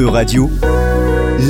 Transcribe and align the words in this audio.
E-Radio, 0.00 0.48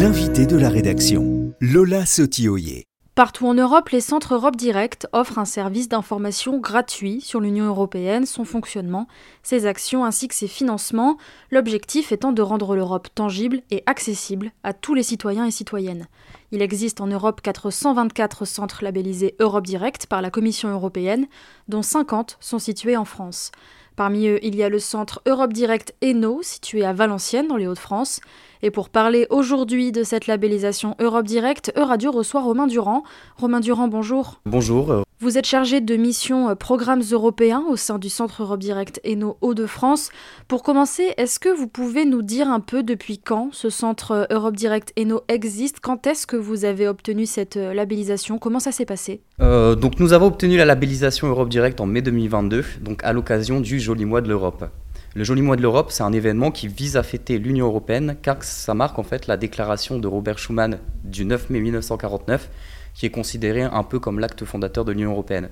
l'invité 0.01 0.45
de 0.45 0.57
la 0.57 0.71
rédaction, 0.71 1.55
Lola 1.61 2.05
Sotioyer. 2.05 2.85
Partout 3.15 3.47
en 3.47 3.55
Europe, 3.55 3.91
les 3.91 4.01
centres 4.01 4.35
Europe 4.35 4.57
Direct 4.57 5.07
offrent 5.13 5.39
un 5.39 5.45
service 5.45 5.89
d'information 5.89 6.59
gratuit 6.59 7.21
sur 7.21 7.39
l'Union 7.39 7.67
européenne, 7.67 8.27
son 8.27 8.45
fonctionnement, 8.45 9.07
ses 9.45 9.67
actions 9.67 10.05
ainsi 10.05 10.27
que 10.27 10.35
ses 10.35 10.49
financements, 10.49 11.17
l'objectif 11.53 12.11
étant 12.11 12.33
de 12.33 12.43
rendre 12.43 12.75
l'Europe 12.75 13.07
tangible 13.15 13.61
et 13.71 13.85
accessible 13.87 14.51
à 14.65 14.73
tous 14.73 14.95
les 14.95 15.05
citoyens 15.05 15.47
et 15.47 15.53
citoyennes. 15.53 16.09
Il 16.51 16.61
existe 16.61 17.01
en 17.01 17.07
Europe 17.07 17.43
424 17.43 18.47
centres 18.47 18.83
labellisés 18.83 19.37
Europe 19.39 19.67
Direct 19.67 20.07
par 20.07 20.23
la 20.23 20.31
Commission 20.31 20.71
européenne, 20.71 21.29
dont 21.69 21.83
50 21.83 22.37
sont 22.41 22.59
situés 22.59 22.97
en 22.97 23.05
France. 23.05 23.53
Parmi 23.97 24.29
eux, 24.29 24.39
il 24.43 24.57
y 24.57 24.63
a 24.63 24.69
le 24.69 24.79
centre 24.79 25.21
Europe 25.27 25.53
Direct 25.53 25.95
Eno, 26.03 26.41
situé 26.43 26.85
à 26.85 26.93
Valenciennes, 26.93 27.49
dans 27.49 27.57
les 27.57 27.67
Hauts-de-France. 27.67 28.21
Et 28.63 28.71
pour 28.71 28.89
parler 28.89 29.27
aujourd'hui 29.31 29.93
de 29.93 30.05
cette 30.05 30.27
labellisation 30.27 30.97
Europe 31.01 31.27
Direct, 31.27 31.73
Euradio 31.77 32.11
reçoit 32.11 32.43
Romain 32.43 32.67
Durand. 32.67 33.03
Romain 33.37 33.61
Durand, 33.61 33.89
bonjour. 33.89 34.41
Bonjour. 34.47 35.05
Vous 35.23 35.37
êtes 35.37 35.45
chargé 35.45 35.83
de 35.83 35.97
mission 35.97 36.49
euh, 36.49 36.55
programmes 36.55 37.03
européens 37.13 37.63
au 37.69 37.77
sein 37.77 37.99
du 37.99 38.09
Centre 38.09 38.43
Europe 38.43 38.61
Direct 38.61 39.03
Eno 39.07 39.37
Hauts-de-France. 39.43 40.09
Pour 40.49 40.63
commencer, 40.63 41.13
est-ce 41.19 41.39
que 41.39 41.55
vous 41.55 41.67
pouvez 41.67 42.07
nous 42.07 42.23
dire 42.23 42.49
un 42.49 42.61
peu 42.61 42.83
depuis 42.83 43.19
quand 43.19 43.51
ce 43.53 43.69
Centre 43.69 44.13
euh, 44.13 44.25
Europe 44.31 44.57
Direct 44.57 44.95
Eno 44.99 45.21
existe? 45.29 45.81
Quand 45.83 46.07
est-ce 46.07 46.27
que 46.27 46.37
vous 46.37 46.65
avez 46.65 46.89
obtenu 46.89 47.27
cette 47.27 47.59
euh, 47.59 47.75
labellisation? 47.75 48.39
Comment 48.39 48.61
ça 48.61 48.73
s'est 48.73 48.87
passé? 48.87 49.21
Donc 49.39 50.01
nous 50.01 50.15
avons 50.15 50.27
obtenu 50.27 50.57
la 50.57 50.65
labellisation 50.65 51.29
Europe 51.29 51.51
Direct 51.51 51.83
en 51.83 51.87
mai 51.87 52.01
2022, 52.01 52.65
donc 52.81 53.05
à 53.05 53.13
l'occasion 53.13 53.61
du 53.61 53.79
Joli 53.79 54.07
Mois 54.07 54.23
de 54.23 54.29
l'Europe. 54.29 54.71
Le 55.15 55.25
Joli 55.25 55.43
Mois 55.43 55.57
de 55.57 55.63
l'Europe, 55.63 55.91
c'est 55.91 56.03
un 56.03 56.13
événement 56.13 56.51
qui 56.51 56.69
vise 56.69 56.97
à 56.97 57.03
fêter 57.03 57.39
l'Union 57.39 57.67
européenne 57.67 58.17
car 58.23 58.43
ça 58.43 58.75
marque 58.75 58.99
en 58.99 59.03
fait 59.03 59.27
la 59.27 59.37
déclaration 59.37 59.99
de 59.99 60.07
Robert 60.07 60.39
Schuman 60.39 60.79
du 61.05 61.25
9 61.25 61.51
mai 61.51 61.61
1949 61.61 62.49
qui 62.95 63.07
est 63.07 63.11
considéré 63.11 63.63
un 63.63 63.83
peu 63.83 63.99
comme 63.99 64.19
l'acte 64.19 64.45
fondateur 64.45 64.85
de 64.85 64.93
l'Union 64.93 65.13
européenne. 65.13 65.49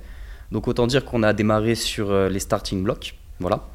Donc 0.53 0.69
autant 0.69 0.87
dire 0.87 1.05
qu'on 1.05 1.23
a 1.23 1.33
démarré 1.33 1.75
sur 1.75 2.11
euh, 2.11 2.29
les 2.29 2.41
starting 2.41 2.83
blocks. 2.83 3.15
Voilà. 3.41 3.69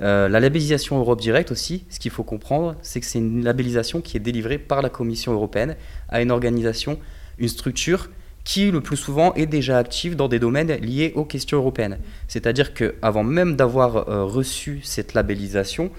Euh, 0.00 0.28
la 0.28 0.40
labellisation 0.40 0.98
Europe 0.98 1.20
Direct 1.20 1.50
aussi, 1.50 1.84
ce 1.90 1.98
qu'il 1.98 2.10
faut 2.10 2.22
comprendre, 2.22 2.76
c'est 2.82 3.00
que 3.00 3.06
c'est 3.06 3.18
une 3.18 3.44
labellisation 3.44 4.00
qui 4.00 4.16
est 4.16 4.20
délivrée 4.20 4.58
par 4.58 4.80
la 4.80 4.88
Commission 4.88 5.32
européenne 5.32 5.76
à 6.08 6.22
une 6.22 6.30
organisation, 6.30 6.98
une 7.38 7.48
structure 7.48 8.08
qui 8.44 8.70
le 8.70 8.80
plus 8.80 8.96
souvent 8.96 9.34
est 9.34 9.44
déjà 9.44 9.76
active 9.76 10.16
dans 10.16 10.28
des 10.28 10.38
domaines 10.38 10.72
liés 10.76 11.12
aux 11.14 11.26
questions 11.26 11.58
européennes. 11.58 11.98
C'est-à-dire 12.28 12.72
qu'avant 12.72 13.24
même 13.24 13.56
d'avoir 13.56 14.08
euh, 14.08 14.24
reçu 14.24 14.80
cette 14.82 15.14
labellisation, 15.14 15.90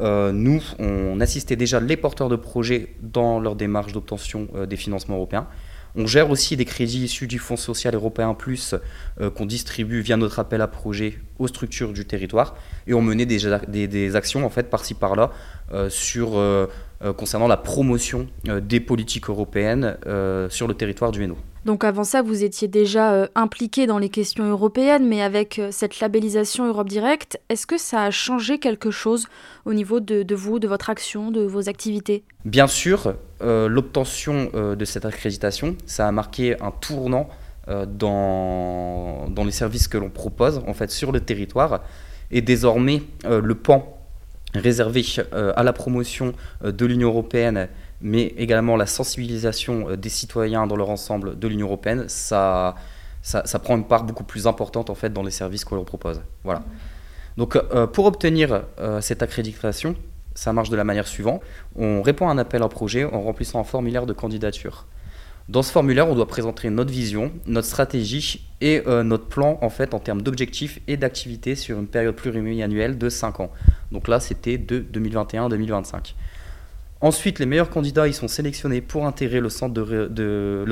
nous, 0.00 0.62
on 0.78 1.20
assistait 1.20 1.56
déjà 1.56 1.80
les 1.80 1.96
porteurs 1.96 2.28
de 2.28 2.36
projets 2.36 2.94
dans 3.02 3.40
leur 3.40 3.56
démarche 3.56 3.92
d'obtention 3.92 4.46
des 4.68 4.76
financements 4.76 5.16
européens. 5.16 5.48
On 5.96 6.06
gère 6.06 6.30
aussi 6.30 6.56
des 6.56 6.64
crédits 6.64 7.04
issus 7.04 7.26
du 7.26 7.38
Fonds 7.38 7.56
social 7.56 7.94
européen 7.94 8.34
plus 8.34 8.74
euh, 9.20 9.30
qu'on 9.30 9.46
distribue 9.46 10.00
via 10.00 10.16
notre 10.16 10.38
appel 10.38 10.60
à 10.60 10.66
projet 10.68 11.18
aux 11.38 11.48
structures 11.48 11.92
du 11.92 12.04
territoire 12.04 12.56
et 12.86 12.94
on 12.94 13.02
menait 13.02 13.26
des, 13.26 13.86
des, 13.86 14.16
actions 14.16 14.44
en 14.44 14.50
fait 14.50 14.70
par-ci 14.70 14.94
par-là 14.94 15.30
euh, 15.72 15.88
euh, 16.20 17.12
concernant 17.16 17.46
la 17.46 17.56
promotion 17.56 18.26
des 18.44 18.80
politiques 18.80 19.28
européennes 19.28 19.96
sur 20.50 20.66
le 20.66 20.74
territoire 20.74 21.12
du 21.12 21.22
Hainaut. 21.22 21.38
Donc 21.64 21.84
avant 21.84 22.04
ça, 22.04 22.22
vous 22.22 22.44
étiez 22.44 22.68
déjà 22.68 23.28
impliqué 23.34 23.86
dans 23.86 23.98
les 23.98 24.08
questions 24.08 24.48
européennes, 24.48 25.06
mais 25.06 25.22
avec 25.22 25.60
cette 25.70 26.00
labellisation 26.00 26.66
Europe 26.66 26.88
Direct, 26.88 27.40
est-ce 27.48 27.66
que 27.66 27.78
ça 27.78 28.04
a 28.04 28.10
changé 28.10 28.58
quelque 28.58 28.90
chose 28.90 29.26
au 29.64 29.74
niveau 29.74 30.00
de, 30.00 30.34
vous, 30.34 30.58
de 30.58 30.68
votre 30.68 30.90
action, 30.90 31.30
de 31.30 31.42
vos 31.42 31.68
activités? 31.68 32.24
Bien 32.44 32.66
sûr, 32.66 33.14
euh, 33.42 33.68
l'obtention 33.68 34.50
euh, 34.54 34.74
de 34.74 34.84
cette 34.84 35.04
accréditation, 35.04 35.76
ça 35.86 36.08
a 36.08 36.12
marqué 36.12 36.60
un 36.60 36.70
tournant 36.70 37.28
euh, 37.68 37.86
dans, 37.86 39.28
dans 39.28 39.44
les 39.44 39.52
services 39.52 39.86
que 39.86 39.98
l'on 39.98 40.10
propose 40.10 40.62
en 40.66 40.74
fait 40.74 40.90
sur 40.90 41.12
le 41.12 41.20
territoire. 41.20 41.82
Et 42.30 42.42
désormais, 42.42 43.02
le 43.24 43.54
pan 43.54 43.98
réservé 44.54 45.02
à 45.32 45.62
la 45.62 45.72
promotion 45.72 46.34
de 46.62 46.86
l'Union 46.86 47.08
européenne, 47.08 47.68
mais 48.00 48.34
également 48.36 48.76
la 48.76 48.86
sensibilisation 48.86 49.96
des 49.96 50.08
citoyens 50.08 50.66
dans 50.66 50.76
leur 50.76 50.90
ensemble 50.90 51.38
de 51.38 51.48
l'Union 51.48 51.66
européenne, 51.66 52.04
ça, 52.08 52.74
ça, 53.22 53.58
prend 53.58 53.76
une 53.76 53.86
part 53.86 54.04
beaucoup 54.04 54.24
plus 54.24 54.46
importante 54.46 54.90
en 54.90 54.94
fait 54.94 55.12
dans 55.12 55.22
les 55.22 55.30
services 55.30 55.64
que 55.64 55.74
l'on 55.74 55.84
propose. 55.84 56.20
Voilà. 56.44 56.62
Donc, 57.36 57.58
pour 57.92 58.06
obtenir 58.06 58.62
cette 59.00 59.22
accréditation, 59.22 59.96
ça 60.38 60.52
marche 60.52 60.70
de 60.70 60.76
la 60.76 60.84
manière 60.84 61.08
suivante. 61.08 61.42
On 61.74 62.00
répond 62.02 62.28
à 62.28 62.32
un 62.32 62.38
appel 62.38 62.62
à 62.62 62.68
projet 62.68 63.04
en 63.04 63.22
remplissant 63.22 63.58
un 63.58 63.64
formulaire 63.64 64.06
de 64.06 64.12
candidature. 64.12 64.86
Dans 65.48 65.62
ce 65.62 65.72
formulaire, 65.72 66.06
on 66.08 66.14
doit 66.14 66.28
présenter 66.28 66.68
notre 66.68 66.92
vision, 66.92 67.32
notre 67.46 67.66
stratégie 67.66 68.46
et 68.60 68.82
euh, 68.86 69.02
notre 69.02 69.24
plan 69.24 69.58
en 69.62 69.70
fait 69.70 69.94
en 69.94 69.98
termes 69.98 70.20
d'objectifs 70.20 70.78
et 70.86 70.98
d'activités 70.98 71.54
sur 71.54 71.78
une 71.78 71.86
période 71.86 72.14
pluriannuelle 72.14 72.98
de 72.98 73.08
5 73.08 73.40
ans. 73.40 73.50
Donc 73.90 74.08
là, 74.08 74.20
c'était 74.20 74.58
de 74.58 74.78
2021-2025. 74.92 76.12
Ensuite, 77.00 77.38
les 77.38 77.46
meilleurs 77.46 77.70
candidats 77.70 78.08
ils 78.08 78.14
sont 78.14 78.26
sélectionnés 78.26 78.80
pour 78.80 79.06
intégrer 79.06 79.40
le, 79.40 79.50
centre 79.50 79.80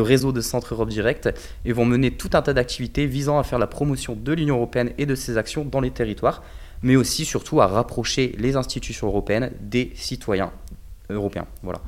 réseau 0.03 0.33
de 0.33 0.41
centres 0.41 0.75
Europe 0.75 0.89
Direct 0.89 1.29
et 1.65 1.73
vont 1.73 1.85
mener 1.85 2.11
tout 2.11 2.31
un 2.33 2.43
tas 2.43 2.53
d'activités 2.53 3.07
visant 3.07 3.39
à 3.39 3.45
faire 3.45 3.61
la 3.61 3.69
promotion 3.69 4.17
de 4.17 4.33
l'Union 4.33 4.57
européenne 4.57 4.93
et 4.99 5.07
de 5.07 5.15
ses 5.15 5.39
actions 5.39 5.65
dans 5.65 5.81
les 5.81 5.91
territoires 5.91 6.43
mais 6.83 6.97
aussi 6.97 7.25
surtout 7.25 7.61
à 7.61 7.67
rapprocher 7.67 8.35
les 8.39 8.57
institutions 8.57 9.07
européennes 9.07 9.51
des 9.61 9.93
citoyens 9.95 10.53
européens. 11.11 11.47
Voilà. 11.63 11.81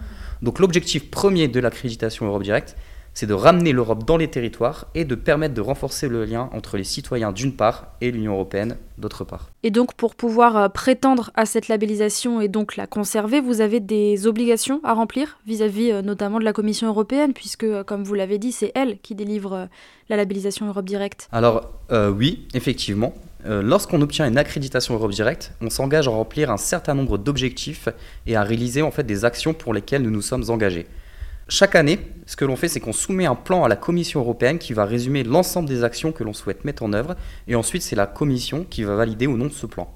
Donc 0.42 0.58
l'objectif 0.58 1.10
premier 1.10 1.48
de 1.48 1.60
l'accréditation 1.60 2.26
Europe 2.26 2.42
Direct, 2.42 2.76
c'est 3.18 3.26
de 3.26 3.34
ramener 3.34 3.72
l'Europe 3.72 4.04
dans 4.04 4.16
les 4.16 4.28
territoires 4.28 4.86
et 4.94 5.04
de 5.04 5.16
permettre 5.16 5.52
de 5.52 5.60
renforcer 5.60 6.06
le 6.06 6.24
lien 6.24 6.48
entre 6.52 6.76
les 6.76 6.84
citoyens 6.84 7.32
d'une 7.32 7.52
part 7.52 7.88
et 8.00 8.12
l'Union 8.12 8.34
européenne 8.34 8.76
d'autre 8.96 9.24
part. 9.24 9.50
Et 9.64 9.72
donc 9.72 9.94
pour 9.94 10.14
pouvoir 10.14 10.56
euh, 10.56 10.68
prétendre 10.68 11.32
à 11.34 11.44
cette 11.44 11.66
labellisation 11.66 12.40
et 12.40 12.46
donc 12.46 12.76
la 12.76 12.86
conserver, 12.86 13.40
vous 13.40 13.60
avez 13.60 13.80
des 13.80 14.28
obligations 14.28 14.80
à 14.84 14.92
remplir 14.92 15.38
vis-à-vis 15.48 15.90
euh, 15.90 16.00
notamment 16.00 16.38
de 16.38 16.44
la 16.44 16.52
Commission 16.52 16.86
européenne, 16.86 17.32
puisque 17.32 17.64
euh, 17.64 17.82
comme 17.82 18.04
vous 18.04 18.14
l'avez 18.14 18.38
dit, 18.38 18.52
c'est 18.52 18.70
elle 18.76 19.00
qui 19.00 19.16
délivre 19.16 19.68
la 20.08 20.16
labellisation 20.16 20.68
Europe 20.68 20.84
Direct. 20.84 21.28
Alors 21.32 21.72
oui, 21.90 22.46
effectivement. 22.54 23.14
Lorsqu'on 23.44 24.00
obtient 24.00 24.26
une 24.26 24.38
accréditation 24.38 24.94
Europe 24.94 25.12
Direct, 25.12 25.52
on 25.60 25.70
s'engage 25.70 26.06
à 26.06 26.10
remplir 26.10 26.50
un 26.50 26.56
certain 26.56 26.94
nombre 26.94 27.18
d'objectifs 27.18 27.88
et 28.26 28.36
à 28.36 28.42
réaliser 28.42 28.82
en 28.82 28.90
fait 28.90 29.04
des 29.04 29.24
actions 29.24 29.54
pour 29.54 29.74
lesquelles 29.74 30.02
nous 30.02 30.10
nous 30.10 30.22
sommes 30.22 30.44
engagés. 30.50 30.86
Chaque 31.50 31.76
année, 31.76 31.98
ce 32.26 32.36
que 32.36 32.44
l'on 32.44 32.56
fait, 32.56 32.68
c'est 32.68 32.78
qu'on 32.78 32.92
soumet 32.92 33.24
un 33.24 33.34
plan 33.34 33.64
à 33.64 33.68
la 33.68 33.76
Commission 33.76 34.20
européenne 34.20 34.58
qui 34.58 34.74
va 34.74 34.84
résumer 34.84 35.24
l'ensemble 35.24 35.66
des 35.66 35.82
actions 35.82 36.12
que 36.12 36.22
l'on 36.22 36.34
souhaite 36.34 36.66
mettre 36.66 36.82
en 36.82 36.92
œuvre, 36.92 37.16
et 37.46 37.54
ensuite 37.54 37.80
c'est 37.80 37.96
la 37.96 38.06
Commission 38.06 38.66
qui 38.68 38.84
va 38.84 38.96
valider 38.96 39.26
ou 39.26 39.38
non 39.38 39.48
ce 39.48 39.64
plan. 39.64 39.90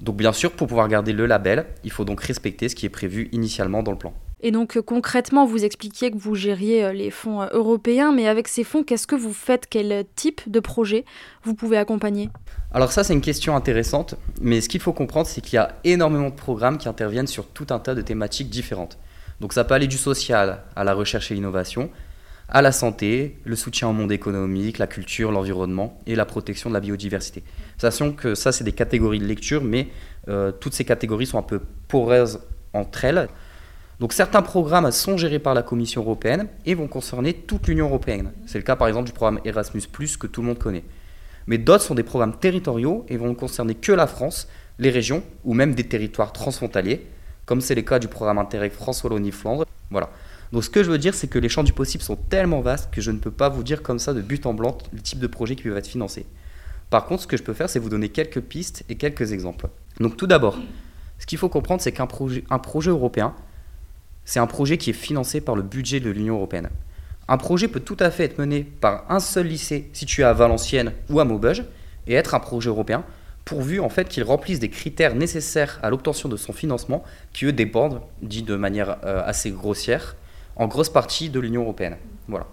Donc 0.00 0.16
bien 0.16 0.32
sûr, 0.32 0.50
pour 0.50 0.66
pouvoir 0.66 0.88
garder 0.88 1.12
le 1.12 1.26
label, 1.26 1.66
il 1.84 1.92
faut 1.92 2.04
donc 2.04 2.20
respecter 2.20 2.68
ce 2.68 2.74
qui 2.74 2.86
est 2.86 2.90
prévu 2.90 3.28
initialement 3.30 3.84
dans 3.84 3.92
le 3.92 3.98
plan. 3.98 4.12
Et 4.40 4.50
donc 4.50 4.76
euh, 4.76 4.82
concrètement, 4.82 5.46
vous 5.46 5.64
expliquiez 5.64 6.10
que 6.10 6.18
vous 6.18 6.34
gériez 6.34 6.82
euh, 6.82 6.92
les 6.92 7.12
fonds 7.12 7.42
euh, 7.42 7.48
européens, 7.52 8.10
mais 8.10 8.26
avec 8.26 8.48
ces 8.48 8.64
fonds, 8.64 8.82
qu'est-ce 8.82 9.06
que 9.06 9.14
vous 9.14 9.32
faites? 9.32 9.68
Quel 9.70 10.04
type 10.16 10.40
de 10.48 10.58
projet 10.58 11.04
vous 11.44 11.54
pouvez 11.54 11.76
accompagner? 11.76 12.30
Alors 12.72 12.90
ça, 12.90 13.04
c'est 13.04 13.12
une 13.12 13.20
question 13.20 13.54
intéressante, 13.54 14.16
mais 14.40 14.60
ce 14.60 14.68
qu'il 14.68 14.80
faut 14.80 14.92
comprendre, 14.92 15.28
c'est 15.28 15.40
qu'il 15.40 15.54
y 15.54 15.58
a 15.58 15.76
énormément 15.84 16.30
de 16.30 16.34
programmes 16.34 16.78
qui 16.78 16.88
interviennent 16.88 17.28
sur 17.28 17.46
tout 17.46 17.66
un 17.70 17.78
tas 17.78 17.94
de 17.94 18.02
thématiques 18.02 18.50
différentes. 18.50 18.98
Donc 19.40 19.52
ça 19.52 19.64
peut 19.64 19.74
aller 19.74 19.86
du 19.86 19.98
social 19.98 20.62
à 20.76 20.84
la 20.84 20.94
recherche 20.94 21.30
et 21.30 21.34
l'innovation, 21.34 21.90
à 22.48 22.62
la 22.62 22.72
santé, 22.72 23.38
le 23.44 23.56
soutien 23.56 23.88
au 23.88 23.92
monde 23.92 24.10
économique, 24.10 24.78
la 24.78 24.86
culture, 24.86 25.30
l'environnement 25.30 26.00
et 26.06 26.16
la 26.16 26.26
protection 26.26 26.68
de 26.68 26.74
la 26.74 26.80
biodiversité. 26.80 27.44
Sachant 27.78 28.12
que 28.12 28.34
ça, 28.34 28.50
c'est 28.50 28.64
des 28.64 28.72
catégories 28.72 29.20
de 29.20 29.24
lecture, 29.24 29.62
mais 29.62 29.88
euh, 30.28 30.50
toutes 30.50 30.74
ces 30.74 30.84
catégories 30.84 31.26
sont 31.26 31.38
un 31.38 31.42
peu 31.42 31.60
poreuses 31.88 32.40
entre 32.72 33.04
elles. 33.04 33.28
Donc 34.00 34.12
certains 34.12 34.42
programmes 34.42 34.90
sont 34.90 35.16
gérés 35.16 35.38
par 35.38 35.54
la 35.54 35.62
Commission 35.62 36.02
européenne 36.02 36.48
et 36.66 36.74
vont 36.74 36.88
concerner 36.88 37.34
toute 37.34 37.68
l'Union 37.68 37.86
européenne. 37.86 38.32
C'est 38.46 38.58
le 38.58 38.64
cas 38.64 38.74
par 38.74 38.88
exemple 38.88 39.06
du 39.06 39.12
programme 39.12 39.40
Erasmus⁇ 39.44 39.80
que 40.18 40.26
tout 40.26 40.40
le 40.40 40.48
monde 40.48 40.58
connaît. 40.58 40.84
Mais 41.46 41.58
d'autres 41.58 41.84
sont 41.84 41.94
des 41.94 42.02
programmes 42.02 42.36
territoriaux 42.36 43.04
et 43.08 43.16
vont 43.16 43.34
concerner 43.34 43.74
que 43.74 43.92
la 43.92 44.06
France, 44.06 44.48
les 44.78 44.90
régions 44.90 45.22
ou 45.44 45.54
même 45.54 45.74
des 45.74 45.84
territoires 45.84 46.32
transfrontaliers 46.32 47.06
comme 47.50 47.60
c'est 47.60 47.74
le 47.74 47.82
cas 47.82 47.98
du 47.98 48.06
programme 48.06 48.38
Interreg 48.38 48.70
France-Wallonie-Flandre. 48.70 49.64
Voilà. 49.90 50.10
Donc 50.52 50.62
ce 50.62 50.70
que 50.70 50.84
je 50.84 50.88
veux 50.88 50.98
dire, 50.98 51.14
c'est 51.14 51.26
que 51.26 51.36
les 51.36 51.48
champs 51.48 51.64
du 51.64 51.72
possible 51.72 52.00
sont 52.00 52.14
tellement 52.14 52.60
vastes 52.60 52.94
que 52.94 53.00
je 53.00 53.10
ne 53.10 53.18
peux 53.18 53.32
pas 53.32 53.48
vous 53.48 53.64
dire 53.64 53.82
comme 53.82 53.98
ça 53.98 54.14
de 54.14 54.20
but 54.20 54.46
en 54.46 54.54
blanc 54.54 54.78
le 54.92 55.00
type 55.00 55.18
de 55.18 55.26
projet 55.26 55.56
qui 55.56 55.64
peut 55.64 55.76
être 55.76 55.88
financé. 55.88 56.26
Par 56.90 57.06
contre, 57.06 57.22
ce 57.22 57.26
que 57.26 57.36
je 57.36 57.42
peux 57.42 57.52
faire, 57.52 57.68
c'est 57.68 57.80
vous 57.80 57.88
donner 57.88 58.08
quelques 58.08 58.40
pistes 58.40 58.84
et 58.88 58.94
quelques 58.94 59.32
exemples. 59.32 59.66
Donc 59.98 60.16
tout 60.16 60.28
d'abord, 60.28 60.60
ce 61.18 61.26
qu'il 61.26 61.38
faut 61.38 61.48
comprendre, 61.48 61.82
c'est 61.82 61.90
qu'un 61.90 62.06
projet, 62.06 62.44
un 62.50 62.60
projet 62.60 62.92
européen, 62.92 63.34
c'est 64.24 64.38
un 64.38 64.46
projet 64.46 64.78
qui 64.78 64.90
est 64.90 64.92
financé 64.92 65.40
par 65.40 65.56
le 65.56 65.62
budget 65.62 65.98
de 65.98 66.10
l'Union 66.10 66.36
européenne. 66.36 66.70
Un 67.26 67.36
projet 67.36 67.66
peut 67.66 67.80
tout 67.80 67.96
à 67.98 68.12
fait 68.12 68.22
être 68.22 68.38
mené 68.38 68.62
par 68.62 69.10
un 69.10 69.18
seul 69.18 69.48
lycée 69.48 69.90
situé 69.92 70.22
à 70.22 70.34
Valenciennes 70.34 70.92
ou 71.08 71.18
à 71.18 71.24
Maubeuge 71.24 71.64
et 72.06 72.14
être 72.14 72.36
un 72.36 72.40
projet 72.40 72.68
européen, 72.68 73.02
pourvu 73.44 73.80
en 73.80 73.88
fait 73.88 74.08
qu'ils 74.08 74.22
remplissent 74.22 74.60
des 74.60 74.68
critères 74.68 75.14
nécessaires 75.14 75.78
à 75.82 75.90
l'obtention 75.90 76.28
de 76.28 76.36
son 76.36 76.52
financement, 76.52 77.02
qui 77.32 77.46
eux 77.46 77.52
dépendent, 77.52 78.00
dit 78.22 78.42
de 78.42 78.56
manière 78.56 78.98
euh, 79.04 79.22
assez 79.24 79.50
grossière, 79.50 80.16
en 80.56 80.66
grosse 80.66 80.90
partie 80.90 81.30
de 81.30 81.40
l'Union 81.40 81.62
européenne. 81.62 81.96
Voilà. 82.28 82.46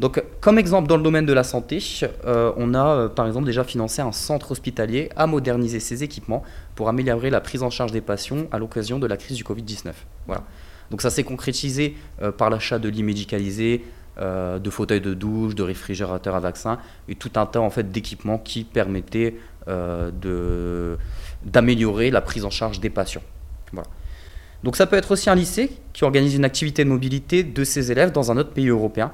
Donc, 0.00 0.22
comme 0.40 0.58
exemple 0.58 0.86
dans 0.86 0.96
le 0.96 1.02
domaine 1.02 1.26
de 1.26 1.32
la 1.32 1.42
santé, 1.42 1.82
euh, 2.24 2.52
on 2.56 2.72
a 2.74 2.86
euh, 2.86 3.08
par 3.08 3.26
exemple 3.26 3.46
déjà 3.46 3.64
financé 3.64 4.00
un 4.00 4.12
centre 4.12 4.52
hospitalier 4.52 5.08
à 5.16 5.26
moderniser 5.26 5.80
ses 5.80 6.04
équipements 6.04 6.44
pour 6.76 6.88
améliorer 6.88 7.30
la 7.30 7.40
prise 7.40 7.64
en 7.64 7.70
charge 7.70 7.90
des 7.90 8.00
patients 8.00 8.44
à 8.52 8.58
l'occasion 8.58 9.00
de 9.00 9.06
la 9.08 9.16
crise 9.16 9.36
du 9.36 9.42
Covid-19. 9.42 9.92
Voilà. 10.26 10.44
Donc 10.90 11.02
ça 11.02 11.10
s'est 11.10 11.24
concrétisé 11.24 11.96
par 12.38 12.48
l'achat 12.48 12.78
de 12.78 12.88
lits 12.88 13.02
médicalisés, 13.02 13.84
de 14.18 14.70
fauteuils 14.70 15.00
de 15.00 15.14
douche, 15.14 15.54
de 15.54 15.62
réfrigérateurs 15.62 16.34
à 16.34 16.40
vaccins 16.40 16.78
et 17.08 17.14
tout 17.14 17.30
un 17.36 17.46
tas 17.46 17.60
en 17.60 17.70
fait 17.70 17.92
d'équipements 17.92 18.38
qui 18.38 18.64
permettaient 18.64 19.36
euh, 19.68 20.96
d'améliorer 21.44 22.10
la 22.10 22.20
prise 22.20 22.44
en 22.44 22.50
charge 22.50 22.80
des 22.80 22.90
patients. 22.90 23.22
Voilà. 23.72 23.86
Donc 24.64 24.76
ça 24.76 24.86
peut 24.86 24.96
être 24.96 25.12
aussi 25.12 25.30
un 25.30 25.34
lycée 25.34 25.70
qui 25.92 26.04
organise 26.04 26.34
une 26.34 26.44
activité 26.44 26.84
de 26.84 26.88
mobilité 26.88 27.44
de 27.44 27.64
ses 27.64 27.92
élèves 27.92 28.10
dans 28.10 28.32
un 28.32 28.38
autre 28.38 28.50
pays 28.50 28.68
européen. 28.68 29.12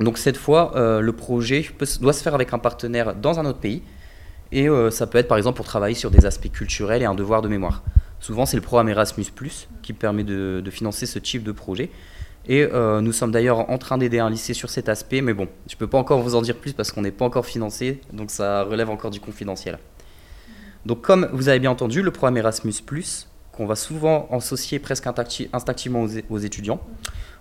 Donc 0.00 0.18
cette 0.18 0.36
fois, 0.36 0.76
euh, 0.76 1.00
le 1.00 1.12
projet 1.12 1.64
doit 2.00 2.12
se 2.12 2.22
faire 2.22 2.34
avec 2.34 2.52
un 2.52 2.58
partenaire 2.58 3.14
dans 3.14 3.38
un 3.38 3.46
autre 3.46 3.60
pays. 3.60 3.82
Et 4.50 4.68
euh, 4.68 4.90
ça 4.90 5.06
peut 5.06 5.18
être 5.18 5.28
par 5.28 5.38
exemple 5.38 5.56
pour 5.56 5.66
travailler 5.66 5.94
sur 5.94 6.10
des 6.10 6.26
aspects 6.26 6.50
culturels 6.50 7.02
et 7.02 7.06
un 7.06 7.14
devoir 7.14 7.40
de 7.40 7.48
mémoire. 7.48 7.82
Souvent, 8.20 8.46
c'est 8.46 8.56
le 8.56 8.62
programme 8.62 8.88
Erasmus, 8.88 9.26
qui 9.80 9.92
permet 9.92 10.24
de, 10.24 10.62
financer 10.70 11.06
ce 11.06 11.20
type 11.20 11.44
de 11.44 11.52
projet. 11.52 11.90
Et 12.46 12.66
nous 13.02 13.12
sommes 13.12 13.30
d'ailleurs 13.30 13.68
en 13.70 13.76
train 13.76 13.98
d'aider 13.98 14.20
un 14.20 14.30
lycée 14.30 14.54
sur 14.54 14.70
cet 14.70 14.88
aspect, 14.88 15.20
mais 15.20 15.34
bon, 15.34 15.48
je 15.68 15.74
ne 15.74 15.78
peux 15.78 15.86
pas 15.86 15.98
encore 15.98 16.20
vous 16.22 16.34
en 16.34 16.40
dire 16.40 16.56
plus 16.56 16.72
parce 16.72 16.92
qu'on 16.92 17.02
n'est 17.02 17.10
pas 17.10 17.26
encore 17.26 17.44
financé, 17.44 18.00
donc 18.12 18.30
ça 18.30 18.62
relève 18.62 18.88
encore 18.88 19.10
du 19.10 19.20
confidentiel. 19.20 19.78
Donc 20.86 21.02
comme 21.02 21.28
vous 21.32 21.48
avez 21.48 21.58
bien 21.58 21.70
entendu, 21.70 22.02
le 22.02 22.10
programme 22.10 22.38
Erasmus⁇ 22.38 22.70
qu'on 23.52 23.66
va 23.66 23.74
souvent 23.74 24.28
associer 24.30 24.78
presque 24.78 25.06
instinctivement 25.52 26.06
aux, 26.30 26.38
étudiants, 26.38 26.80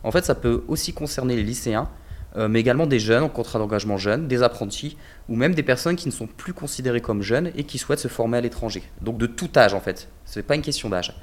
en 0.03 0.11
fait 0.11 0.25
ça 0.25 0.35
peut 0.35 0.63
aussi 0.67 0.91
concerner 0.94 1.35
les 1.35 1.44
lycéens, 1.44 1.89
euh, 2.35 2.47
mais 2.47 2.59
également 2.59 2.88
des 2.88 2.99
jeunes 2.99 3.23
en 3.23 3.29
contrat 3.29 3.59
d'engagement 3.59 3.97
jeune, 3.97 4.27
des 4.27 4.44
apprentis, 4.44 4.97
ou 5.29 5.35
même 5.35 5.55
des 5.55 5.63
personnes 5.63 5.95
qui 5.95 6.07
ne 6.07 6.13
sont 6.13 6.27
plus 6.27 6.53
considérées 6.53 7.01
comme 7.01 7.21
jeunes 7.21 7.51
et 7.55 7.63
qui 7.63 7.77
souhaitent 7.77 7.99
se 7.99 8.07
former 8.07 8.39
à 8.39 8.41
l'étranger. 8.41 8.83
Donc 9.01 9.17
de 9.17 9.27
tout 9.27 9.49
âge 9.55 9.73
en 9.73 9.79
fait, 9.79 10.09
ce 10.25 10.39
n'est 10.39 10.44
pas 10.44 10.55
une 10.55 10.61
question 10.61 10.89
d'âge. 10.89 11.15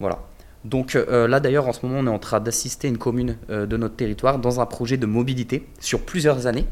Voilà. 0.00 0.18
Donc 0.66 0.96
euh, 0.96 1.28
là 1.28 1.38
d'ailleurs 1.38 1.68
en 1.68 1.72
ce 1.72 1.86
moment 1.86 2.00
on 2.00 2.06
est 2.06 2.14
en 2.14 2.18
train 2.18 2.40
d'assister 2.40 2.88
une 2.88 2.98
commune 2.98 3.36
euh, 3.50 3.66
de 3.66 3.76
notre 3.76 3.94
territoire 3.94 4.40
dans 4.40 4.60
un 4.60 4.66
projet 4.66 4.96
de 4.96 5.06
mobilité 5.06 5.64
sur 5.78 6.00
plusieurs 6.00 6.48
années 6.48 6.66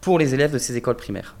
pour 0.00 0.18
les 0.18 0.34
élèves 0.34 0.52
de 0.52 0.58
ces 0.58 0.76
écoles 0.76 0.96
primaires. 0.96 1.36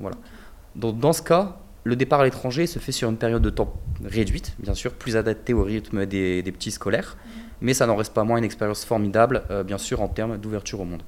Donc 0.76 1.00
dans 1.00 1.12
ce 1.12 1.20
cas, 1.20 1.56
le 1.82 1.96
départ 1.96 2.20
à 2.20 2.24
l'étranger 2.24 2.68
se 2.68 2.78
fait 2.78 2.92
sur 2.92 3.10
une 3.10 3.16
période 3.16 3.42
de 3.42 3.50
temps 3.50 3.74
réduite, 4.04 4.54
bien 4.60 4.74
sûr, 4.74 4.92
plus 4.92 5.16
adaptée 5.16 5.52
au 5.52 5.64
rythme 5.64 6.06
des, 6.06 6.42
petits 6.42 6.70
scolaires, 6.70 7.16
mais 7.60 7.74
ça 7.74 7.86
n'en 7.86 7.96
reste 7.96 8.14
pas 8.14 8.22
moins 8.22 8.36
une 8.36 8.44
expérience 8.44 8.84
formidable, 8.84 9.42
euh, 9.50 9.64
bien 9.64 9.78
sûr, 9.78 10.00
en 10.00 10.08
termes 10.08 10.36
d'ouverture 10.36 10.80
au 10.80 10.84
monde. 10.84 11.02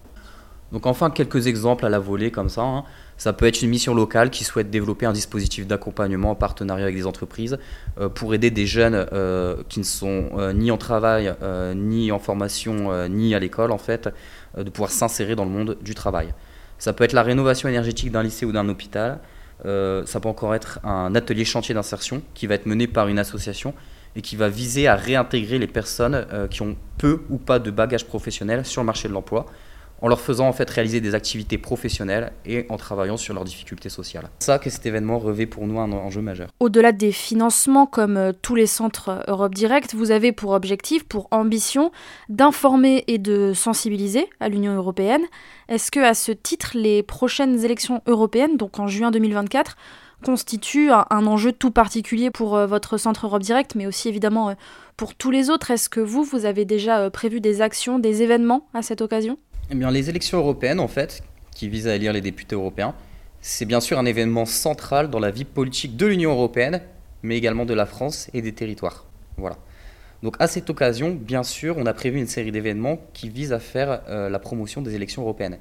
Donc 0.73 0.87
enfin, 0.87 1.11
quelques 1.11 1.47
exemples 1.47 1.85
à 1.87 1.89
la 1.89 1.99
volée 1.99 2.31
comme 2.31 2.49
ça. 2.49 2.63
Hein. 2.63 2.85
Ça 3.19 3.33
peut 3.33 3.47
être 3.47 3.63
une 3.63 3.71
mission 3.71 3.95
locale 3.95 4.31
qui 4.31 4.43
souhaite 4.43 4.71
développer 4.71 5.07
un 5.07 5.13
dispositif 5.13 5.67
d'accompagnement 5.67 6.31
en 6.31 6.35
partenariat 6.35 6.85
avec 6.85 6.97
des 6.97 7.07
entreprises 7.07 7.59
euh, 8.01 8.09
pour 8.09 8.35
aider 8.35 8.51
des 8.51 8.67
jeunes 8.67 9.07
euh, 9.13 9.57
qui 9.69 9.79
ne 9.79 9.85
sont 9.85 10.31
ni 10.55 10.71
en 10.71 10.79
travail, 10.79 11.35
ni 11.77 12.11
en 12.11 12.19
formation, 12.19 13.09
ni 13.09 13.35
à 13.35 13.39
l'école, 13.39 13.71
en 13.71 13.79
fait, 13.79 14.09
de 14.57 14.69
pouvoir 14.71 14.91
s'insérer 14.91 15.37
dans 15.37 15.45
le 15.45 15.51
monde 15.51 15.77
du 15.83 15.95
travail. 15.95 16.35
Ça 16.79 16.93
peut 16.93 17.05
être 17.05 17.13
la 17.13 17.23
rénovation 17.23 17.69
énergétique 17.69 18.11
d'un 18.11 18.25
lycée 18.25 18.45
ou 18.45 18.51
d'un 18.51 18.69
hôpital. 18.69 19.21
Euh, 19.65 20.05
ça 20.07 20.19
peut 20.19 20.29
encore 20.29 20.55
être 20.55 20.81
un 20.83 21.15
atelier 21.15 21.45
chantier 21.45 21.75
d'insertion 21.75 22.23
qui 22.35 22.47
va 22.47 22.57
être 22.57 22.67
mené 22.67 22.87
par 22.87 23.07
une 23.09 23.19
association 23.19 23.75
et 24.17 24.21
qui 24.21 24.35
va 24.35 24.49
viser 24.49 24.89
à 24.89 24.97
réintégrer 24.97 25.59
les 25.59 25.67
personnes 25.67 26.27
euh, 26.33 26.49
qui 26.49 26.63
ont 26.63 26.77
peu 26.99 27.23
ou 27.31 27.39
pas 27.39 27.59
de 27.59 27.71
bagages 27.71 28.05
professionnels 28.05 28.67
sur 28.67 28.83
le 28.83 28.87
marché 28.87 29.09
de 29.09 29.13
l'emploi 29.13 29.47
en 30.03 30.09
leur 30.09 30.21
faisant 30.21 30.49
en 30.49 30.53
fait 30.53 30.69
réaliser 30.69 31.01
des 31.01 31.15
activités 31.15 31.59
professionnelles 31.59 32.33
et 32.45 32.67
en 32.69 32.77
travaillant 32.77 33.17
sur 33.17 33.33
leurs 33.35 33.45
difficultés 33.45 33.89
sociales. 33.89 34.29
C'est 34.41 34.47
ça 34.47 34.59
que 34.59 34.69
cet 34.69 34.85
événement 34.85 35.19
revêt 35.19 35.47
pour 35.47 35.67
nous 35.67 35.79
un 35.79 35.91
enjeu 35.93 36.21
majeur. 36.21 36.49
Au-delà 36.61 36.93
des 36.93 37.13
financements 37.13 37.87
comme 37.87 38.17
euh, 38.17 38.33
tous 38.43 38.57
les 38.57 38.67
centres 38.67 39.23
Europe 39.29 39.55
Direct, 39.55 39.95
vous 39.95 40.11
avez 40.11 40.33
pour 40.33 40.51
objectif, 40.51 41.05
pour 41.05 41.29
ambition 41.31 41.93
d'informer 42.29 43.05
et 43.07 43.19
de 43.19 43.53
sensibiliser 43.55 44.29
à 44.41 44.49
l'Union 44.49 44.75
européenne. 44.75 45.23
Est-ce 45.69 45.91
que 45.93 46.01
à 46.01 46.15
ce 46.15 46.33
titre 46.33 46.73
les 46.75 47.05
prochaines 47.05 47.65
élections 47.65 48.03
européennes, 48.07 48.57
donc 48.57 48.81
en 48.81 48.89
juin 48.89 49.13
2024, 49.13 49.77
constituent 50.25 50.91
un, 50.91 51.27
enjeu 51.27 51.53
tout 51.53 51.71
particulier 51.71 52.31
pour 52.31 52.57
euh, 52.57 52.67
votre 52.67 52.97
centre 52.97 53.27
Europe 53.27 53.43
Direct, 53.43 53.77
mais 53.77 53.87
aussi 53.87 54.09
évidemment 54.09 54.51
euh, 54.51 54.55
pour 54.97 55.15
tous 55.15 55.31
les 55.31 55.49
autres? 55.49 55.71
Est-ce 55.71 55.89
que 55.89 56.01
vous, 56.01 56.25
vous 56.25 56.45
avez 56.45 56.65
déjà 56.65 57.09
prévu 57.11 57.41
des 57.41 57.61
actions, 57.61 58.01
des 58.01 58.23
événements 58.23 58.67
à 58.75 58.83
cette 58.83 59.01
occasion? 59.01 59.39
Eh 59.73 59.91
les 59.91 60.11
élections 60.11 60.39
européennes, 60.39 60.81
en 60.81 60.89
fait, 60.89 61.23
qui 61.55 61.69
visent 61.69 61.89
à 61.89 61.95
élire 61.95 62.13
les 62.13 62.21
députés 62.21 62.55
européens, 62.55 62.95
c'est 63.41 63.65
bien 63.65 63.81
sûr 63.81 63.99
un 63.99 64.05
événement 64.05 64.45
central 64.45 65.09
dans 65.09 65.19
la 65.19 65.31
vie 65.31 65.45
politique 65.45 65.97
de 65.97 66.07
l'Union 66.07 66.33
européenne, 66.33 66.83
mais 67.23 67.37
également 67.37 67.65
de 67.65 67.73
la 67.73 67.87
France 67.87 68.29
et 68.35 68.43
des 68.43 68.53
territoires. 68.53 69.07
Voilà. 69.39 69.57
Donc 70.23 70.37
à 70.41 70.47
cette 70.47 70.69
occasion, 70.69 71.11
bien 71.11 71.43
sûr, 71.43 71.77
on 71.79 71.87
a 71.87 71.95
prévu 71.95 72.19
une 72.19 72.27
série 72.27 72.53
d'événements 72.53 72.99
qui 73.15 73.31
visent 73.31 73.53
à 73.53 73.59
faire 73.59 74.03
euh, 74.09 74.29
la 74.29 74.39
promotion 74.39 74.83
des 74.83 74.95
élections 74.95 75.23
européennes. 75.23 75.59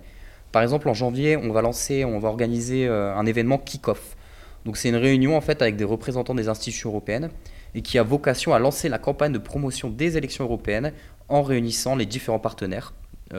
Par 0.52 0.62
exemple, 0.62 0.90
en 0.90 0.94
janvier, 0.94 1.38
on 1.38 1.52
va 1.52 1.62
lancer, 1.62 2.04
on 2.04 2.19
va 2.19 2.28
organiser 2.28 2.88
euh, 2.88 3.16
un 3.16 3.25
événement 3.25 3.58
kick-off. 3.58 4.18
Donc 4.66 4.78
c'est 4.78 4.90
une 4.90 4.98
réunion 4.98 5.38
en 5.38 5.42
fait 5.42 5.62
avec 5.62 5.78
des 5.78 5.86
représentants 5.86 6.36
des 6.36 6.50
institutions 6.50 6.90
européennes 6.90 7.30
et 7.74 7.81
qui 7.81 7.98
a 7.98 8.04
vocation 8.04 8.54
à 8.54 8.60
lancer 8.60 8.90
la 8.90 9.00
campagne 9.00 9.31
de 9.31 9.40
promotion 9.40 9.90
des 9.90 10.18
élections 10.18 10.44
européennes 10.44 10.92
en 11.30 11.42
réunissant 11.42 11.96
les 11.96 12.06
différents 12.06 12.38
partenaires 12.38 12.94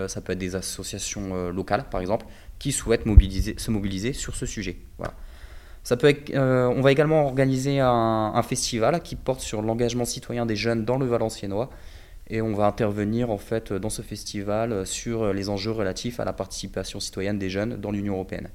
ça 0.09 0.21
peut 0.21 0.33
être 0.33 0.39
des 0.39 0.55
associations 0.57 1.35
euh, 1.35 1.53
locales, 1.53 1.85
par 1.91 2.01
exemple, 2.01 2.27
qui 2.59 2.73
souhaitent 2.73 3.05
se 3.05 3.71
mobiliser 3.71 4.13
sur 4.13 4.35
ce 4.35 4.47
sujet. 4.47 4.79
Voilà. 4.99 5.15
Ça 5.85 5.97
peut 5.97 6.15
euh, 6.35 6.67
on 6.69 6.81
va 6.81 6.93
également 6.93 7.27
organiser 7.27 7.81
un, 7.81 8.43
festival 8.43 9.03
qui 9.03 9.17
porte 9.17 9.41
sur 9.41 9.63
l'engagement 9.63 10.05
citoyen 10.05 10.47
des 10.47 10.57
jeunes 10.57 10.85
dans 10.85 10.97
le 10.97 11.07
Valenciennois. 11.07 11.71
Et 12.29 12.41
on 12.41 12.55
va 12.55 12.67
intervenir 12.67 13.31
en 13.31 13.37
fait 13.37 13.73
dans 13.73 13.91
ce 13.91 14.01
festival 14.01 14.87
sur 14.87 15.33
les 15.33 15.49
enjeux 15.49 15.73
relatifs 15.73 16.21
à 16.21 16.25
la 16.25 16.33
participation 16.33 17.01
citoyenne 17.01 17.39
des 17.39 17.51
jeunes 17.51 17.77
dans 17.77 17.91
l'Union 17.91 18.15
européenne. 18.15 18.49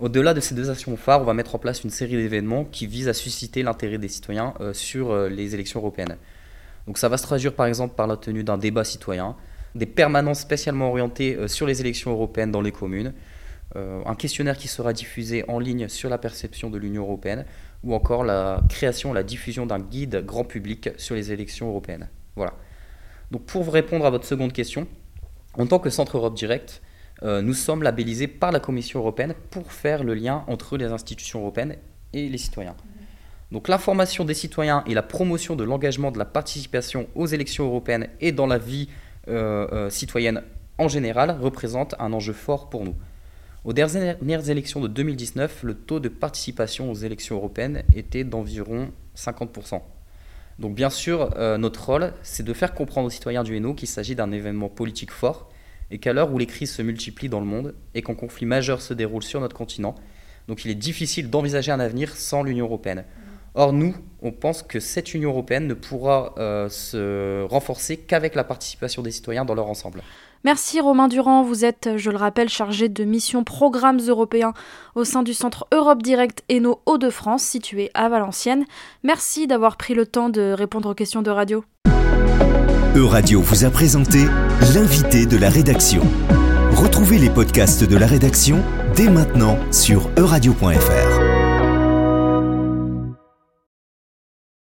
Au-delà 0.00 0.32
de 0.34 0.40
ces 0.40 0.54
deux 0.54 0.70
actions 0.70 0.96
phares, 0.96 1.20
on 1.20 1.24
va 1.24 1.34
mettre 1.34 1.54
en 1.54 1.58
place 1.58 1.84
une 1.84 1.90
série 1.90 2.16
d'événements 2.16 2.64
qui 2.64 2.86
visent 2.86 3.08
à 3.08 3.14
susciter 3.14 3.62
l'intérêt 3.62 3.98
des 3.98 4.08
citoyens 4.08 4.54
sur 4.72 5.14
les 5.28 5.54
élections 5.54 5.80
européennes. 5.80 6.16
Donc 6.86 6.98
ça 6.98 7.08
va 7.08 7.18
se 7.18 7.22
traduire 7.22 7.54
par 7.54 7.66
exemple 7.66 7.94
par 7.94 8.06
la 8.06 8.16
tenue 8.16 8.44
d'un 8.44 8.58
débat 8.58 8.82
citoyen, 8.82 9.36
des 9.74 9.86
permanences 9.86 10.40
spécialement 10.40 10.88
orientées 10.88 11.36
euh, 11.36 11.48
sur 11.48 11.66
les 11.66 11.80
élections 11.80 12.10
européennes 12.12 12.52
dans 12.52 12.62
les 12.62 12.72
communes, 12.72 13.12
euh, 13.76 14.02
un 14.06 14.14
questionnaire 14.14 14.56
qui 14.56 14.68
sera 14.68 14.92
diffusé 14.92 15.44
en 15.48 15.58
ligne 15.58 15.88
sur 15.88 16.08
la 16.08 16.18
perception 16.18 16.70
de 16.70 16.78
l'Union 16.78 17.02
européenne, 17.02 17.44
ou 17.82 17.94
encore 17.94 18.24
la 18.24 18.60
création, 18.68 19.12
la 19.12 19.22
diffusion 19.22 19.66
d'un 19.66 19.80
guide 19.80 20.24
grand 20.24 20.44
public 20.44 20.90
sur 20.96 21.14
les 21.14 21.32
élections 21.32 21.68
européennes. 21.68 22.08
Voilà. 22.36 22.54
Donc 23.30 23.44
pour 23.46 23.72
répondre 23.72 24.06
à 24.06 24.10
votre 24.10 24.26
seconde 24.26 24.52
question, 24.52 24.86
en 25.54 25.66
tant 25.66 25.78
que 25.78 25.90
Centre 25.90 26.16
Europe 26.16 26.34
Direct, 26.34 26.82
euh, 27.22 27.42
nous 27.42 27.54
sommes 27.54 27.82
labellisés 27.82 28.28
par 28.28 28.52
la 28.52 28.60
Commission 28.60 29.00
européenne 29.00 29.34
pour 29.50 29.72
faire 29.72 30.04
le 30.04 30.14
lien 30.14 30.44
entre 30.46 30.76
les 30.76 30.86
institutions 30.86 31.40
européennes 31.40 31.76
et 32.12 32.28
les 32.28 32.38
citoyens. 32.38 32.76
Donc 33.52 33.68
l'information 33.68 34.24
des 34.24 34.34
citoyens 34.34 34.82
et 34.86 34.94
la 34.94 35.02
promotion 35.02 35.56
de 35.56 35.64
l'engagement 35.64 36.10
de 36.10 36.18
la 36.18 36.24
participation 36.24 37.06
aux 37.14 37.26
élections 37.26 37.66
européennes 37.66 38.08
et 38.20 38.32
dans 38.32 38.46
la 38.46 38.58
vie 38.58 38.88
citoyenne 39.90 40.42
en 40.78 40.88
général 40.88 41.36
représente 41.40 41.94
un 41.98 42.12
enjeu 42.12 42.32
fort 42.32 42.68
pour 42.68 42.84
nous. 42.84 42.94
Aux 43.64 43.72
dernières 43.72 44.50
élections 44.50 44.80
de 44.80 44.88
2019, 44.88 45.62
le 45.62 45.74
taux 45.74 45.98
de 45.98 46.10
participation 46.10 46.90
aux 46.90 46.94
élections 46.94 47.36
européennes 47.36 47.82
était 47.94 48.24
d'environ 48.24 48.90
50%. 49.16 49.80
Donc 50.58 50.74
bien 50.74 50.90
sûr, 50.90 51.30
euh, 51.36 51.56
notre 51.56 51.86
rôle, 51.86 52.12
c'est 52.22 52.42
de 52.42 52.52
faire 52.52 52.74
comprendre 52.74 53.06
aux 53.06 53.10
citoyens 53.10 53.42
du 53.42 53.56
Hainaut 53.56 53.74
qu'il 53.74 53.88
s'agit 53.88 54.14
d'un 54.14 54.32
événement 54.32 54.68
politique 54.68 55.10
fort 55.10 55.48
et 55.90 55.98
qu'à 55.98 56.12
l'heure 56.12 56.32
où 56.32 56.38
les 56.38 56.46
crises 56.46 56.72
se 56.72 56.82
multiplient 56.82 57.30
dans 57.30 57.40
le 57.40 57.46
monde 57.46 57.74
et 57.94 58.02
qu'un 58.02 58.14
conflit 58.14 58.46
majeur 58.46 58.82
se 58.82 58.94
déroule 58.94 59.22
sur 59.22 59.40
notre 59.40 59.56
continent, 59.56 59.94
donc 60.46 60.64
il 60.64 60.70
est 60.70 60.76
difficile 60.76 61.30
d'envisager 61.30 61.72
un 61.72 61.80
avenir 61.80 62.14
sans 62.16 62.42
l'Union 62.42 62.66
européenne. 62.66 63.04
Or, 63.54 63.72
nous, 63.72 63.94
on 64.20 64.32
pense 64.32 64.62
que 64.62 64.80
cette 64.80 65.14
Union 65.14 65.30
européenne 65.30 65.68
ne 65.68 65.74
pourra 65.74 66.34
euh, 66.38 66.68
se 66.68 67.44
renforcer 67.44 67.96
qu'avec 67.96 68.34
la 68.34 68.42
participation 68.42 69.02
des 69.02 69.12
citoyens 69.12 69.44
dans 69.44 69.54
leur 69.54 69.68
ensemble. 69.68 70.02
Merci 70.44 70.80
Romain 70.80 71.08
Durand, 71.08 71.42
vous 71.42 71.64
êtes, 71.64 71.90
je 71.96 72.10
le 72.10 72.16
rappelle, 72.16 72.48
chargé 72.48 72.88
de 72.88 73.04
mission 73.04 73.44
programmes 73.44 74.00
européens 74.00 74.52
au 74.94 75.04
sein 75.04 75.22
du 75.22 75.32
Centre 75.32 75.66
Europe 75.72 76.02
Direct 76.02 76.42
Eno 76.50 76.80
Hauts-de-France, 76.84 77.42
situé 77.42 77.90
à 77.94 78.08
Valenciennes. 78.08 78.64
Merci 79.04 79.46
d'avoir 79.46 79.76
pris 79.76 79.94
le 79.94 80.06
temps 80.06 80.28
de 80.28 80.52
répondre 80.52 80.90
aux 80.90 80.94
questions 80.94 81.22
de 81.22 81.30
radio. 81.30 81.64
Euradio 82.94 83.40
vous 83.40 83.64
a 83.64 83.70
présenté 83.70 84.24
l'invité 84.74 85.26
de 85.26 85.36
la 85.36 85.48
rédaction. 85.48 86.02
Retrouvez 86.72 87.18
les 87.18 87.30
podcasts 87.30 87.84
de 87.84 87.96
la 87.96 88.06
rédaction 88.06 88.62
dès 88.94 89.08
maintenant 89.08 89.58
sur 89.72 90.10
euradio.fr. 90.18 91.13